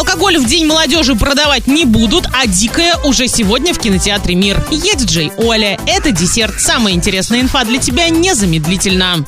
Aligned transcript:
Алкоголь 0.00 0.38
в 0.38 0.46
День 0.46 0.64
молодежи 0.64 1.14
продавать 1.14 1.66
не 1.66 1.84
будут, 1.84 2.26
а 2.32 2.46
дикая 2.46 2.96
уже 3.04 3.28
сегодня 3.28 3.74
в 3.74 3.78
кинотеатре 3.78 4.34
«Мир». 4.34 4.64
Я 4.70 4.94
диджей 4.94 5.30
Оля. 5.36 5.78
Это 5.86 6.10
десерт. 6.10 6.58
Самая 6.58 6.94
интересная 6.94 7.42
инфа 7.42 7.64
для 7.64 7.78
тебя 7.78 8.08
незамедлительно. 8.08 9.26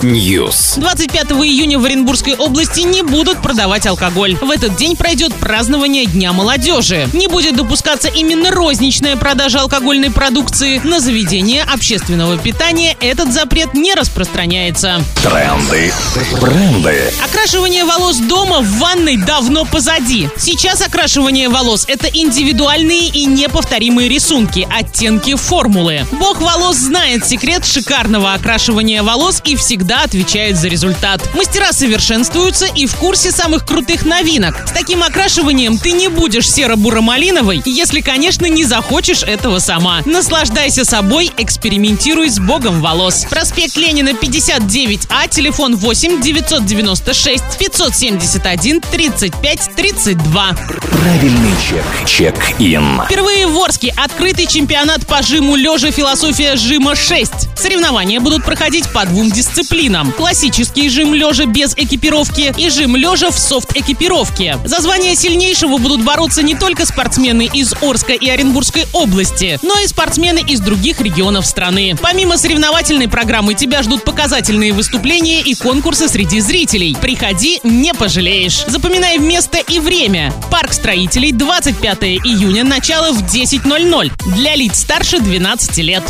News. 0.00 0.80
25 0.80 1.32
июня 1.32 1.78
в 1.78 1.84
Оренбургской 1.84 2.34
области 2.34 2.80
не 2.80 3.02
будут 3.02 3.42
продавать 3.42 3.86
алкоголь. 3.86 4.38
В 4.40 4.50
этот 4.50 4.74
день 4.76 4.96
пройдет 4.96 5.34
празднование 5.34 6.06
Дня 6.06 6.32
молодежи. 6.32 7.10
Не 7.12 7.26
будет 7.26 7.56
допускаться 7.56 8.08
именно 8.08 8.50
розничная 8.50 9.18
продажа 9.18 9.60
алкогольной 9.60 10.10
продукции. 10.10 10.80
На 10.82 10.98
заведение 10.98 11.62
общественного 11.62 12.38
питания 12.38 12.96
этот 13.00 13.34
запрет 13.34 13.74
не 13.74 13.92
распространяется. 13.92 15.02
Тренды. 15.22 15.92
Бренды. 16.40 17.12
Окрашивание 17.22 17.84
волос 17.84 18.16
дома 18.16 18.61
в 18.62 18.78
ванной 18.78 19.16
давно 19.16 19.64
позади. 19.64 20.28
Сейчас 20.38 20.80
окрашивание 20.80 21.48
волос– 21.48 21.84
это 21.88 22.06
индивидуальные 22.06 23.08
и 23.08 23.26
неповторимые 23.26 24.08
рисунки, 24.08 24.66
оттенки, 24.70 25.34
формулы. 25.34 26.06
Бог 26.12 26.40
волос 26.40 26.76
знает 26.76 27.26
секрет 27.26 27.64
шикарного 27.64 28.34
окрашивания 28.34 29.02
волос 29.02 29.42
и 29.44 29.56
всегда 29.56 30.02
отвечает 30.02 30.56
за 30.56 30.68
результат. 30.68 31.20
Мастера 31.34 31.72
совершенствуются 31.72 32.66
и 32.66 32.86
в 32.86 32.94
курсе 32.96 33.32
самых 33.32 33.66
крутых 33.66 34.04
новинок. 34.04 34.68
С 34.68 34.72
таким 34.72 35.02
окрашиванием 35.02 35.78
ты 35.78 35.92
не 35.92 36.08
будешь 36.08 36.50
серо-буро-малиновой, 36.50 37.62
если, 37.64 38.00
конечно, 38.00 38.46
не 38.46 38.64
захочешь 38.64 39.22
этого 39.22 39.58
сама. 39.58 40.02
Наслаждайся 40.04 40.84
собой, 40.84 41.32
экспериментируй 41.36 42.28
с 42.28 42.38
богом 42.38 42.80
волос. 42.80 43.26
Проспект 43.28 43.76
Ленина, 43.76 44.10
59А, 44.10 45.28
телефон 45.28 45.76
8 45.76 46.20
996 46.20 47.42
571 47.58 48.51
35 48.56 49.70
32. 49.76 50.56
Правильный 50.92 51.52
чек. 51.66 51.84
Чек-ин. 52.06 53.00
Впервые 53.06 53.46
в 53.46 53.58
Орске 53.58 53.94
открытый 53.96 54.46
чемпионат 54.46 55.06
по 55.06 55.22
жиму 55.22 55.56
лежа 55.56 55.90
«Философия 55.90 56.56
жима 56.56 56.92
6». 56.92 57.56
Соревнования 57.56 58.20
будут 58.20 58.44
проходить 58.44 58.88
по 58.92 59.06
двум 59.06 59.30
дисциплинам. 59.30 60.12
Классический 60.12 60.90
жим 60.90 61.14
лежа 61.14 61.46
без 61.46 61.74
экипировки 61.76 62.52
и 62.58 62.68
жим 62.68 62.94
лежа 62.96 63.30
в 63.30 63.38
софт-экипировке. 63.38 64.58
За 64.64 64.82
звание 64.82 65.14
сильнейшего 65.16 65.78
будут 65.78 66.02
бороться 66.02 66.42
не 66.42 66.54
только 66.54 66.84
спортсмены 66.84 67.48
из 67.52 67.72
Орска 67.80 68.12
и 68.12 68.28
Оренбургской 68.28 68.84
области, 68.92 69.58
но 69.62 69.78
и 69.78 69.86
спортсмены 69.86 70.40
из 70.46 70.60
других 70.60 71.00
регионов 71.00 71.46
страны. 71.46 71.96
Помимо 72.00 72.36
соревновательной 72.36 73.08
программы 73.08 73.54
тебя 73.54 73.82
ждут 73.82 74.04
показательные 74.04 74.72
выступления 74.72 75.40
и 75.40 75.54
конкурсы 75.54 76.08
среди 76.08 76.40
зрителей. 76.40 76.96
Приходи, 77.00 77.60
не 77.62 77.94
пожалеешь. 77.94 78.41
Запоминай 78.66 79.18
место 79.18 79.58
и 79.58 79.78
время. 79.78 80.32
Парк 80.50 80.72
строителей 80.72 81.32
25 81.32 82.02
июня, 82.02 82.64
начало 82.64 83.12
в 83.12 83.22
10.00. 83.22 84.10
Для 84.34 84.56
лиц 84.56 84.80
старше 84.80 85.20
12 85.20 85.78
лет. 85.78 86.02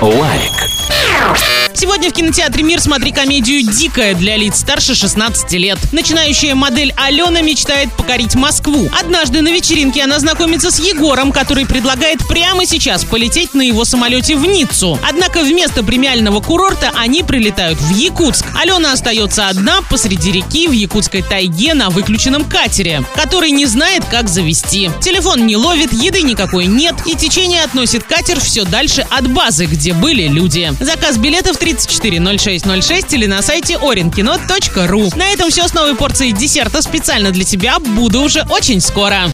Лайк. 0.00 0.73
Сегодня 1.84 2.08
в 2.08 2.14
кинотеатре 2.14 2.62
«Мир» 2.64 2.80
смотри 2.80 3.12
комедию 3.12 3.60
«Дикая» 3.60 4.14
для 4.14 4.38
лиц 4.38 4.60
старше 4.60 4.94
16 4.94 5.52
лет. 5.52 5.78
Начинающая 5.92 6.54
модель 6.54 6.94
Алена 6.96 7.42
мечтает 7.42 7.92
покорить 7.92 8.34
Москву. 8.36 8.88
Однажды 8.98 9.42
на 9.42 9.48
вечеринке 9.48 10.02
она 10.02 10.18
знакомится 10.18 10.70
с 10.70 10.80
Егором, 10.80 11.30
который 11.30 11.66
предлагает 11.66 12.26
прямо 12.26 12.64
сейчас 12.64 13.04
полететь 13.04 13.52
на 13.52 13.60
его 13.60 13.84
самолете 13.84 14.34
в 14.34 14.46
Ниццу. 14.46 14.98
Однако 15.06 15.40
вместо 15.42 15.84
премиального 15.84 16.40
курорта 16.40 16.90
они 16.94 17.22
прилетают 17.22 17.78
в 17.78 17.94
Якутск. 17.94 18.46
Алена 18.58 18.94
остается 18.94 19.48
одна 19.48 19.82
посреди 19.82 20.32
реки 20.32 20.68
в 20.68 20.72
якутской 20.72 21.20
тайге 21.20 21.74
на 21.74 21.90
выключенном 21.90 22.46
катере, 22.46 23.04
который 23.14 23.50
не 23.50 23.66
знает, 23.66 24.06
как 24.10 24.30
завести. 24.30 24.90
Телефон 25.02 25.46
не 25.46 25.58
ловит, 25.58 25.92
еды 25.92 26.22
никакой 26.22 26.64
нет, 26.64 26.94
и 27.04 27.14
течение 27.14 27.62
относит 27.62 28.04
катер 28.04 28.40
все 28.40 28.64
дальше 28.64 29.06
от 29.10 29.28
базы, 29.30 29.66
где 29.66 29.92
были 29.92 30.28
люди. 30.28 30.72
Заказ 30.80 31.18
билетов 31.18 31.58
340606 31.76 33.12
или 33.14 33.26
на 33.26 33.42
сайте 33.42 33.74
orinkino.ru. 33.74 35.16
На 35.16 35.28
этом 35.30 35.50
все 35.50 35.66
с 35.66 35.74
новой 35.74 35.94
порцией 35.94 36.32
десерта 36.32 36.82
специально 36.82 37.30
для 37.30 37.44
тебя. 37.44 37.78
Буду 37.78 38.20
уже 38.22 38.42
очень 38.48 38.80
скоро. 38.80 39.32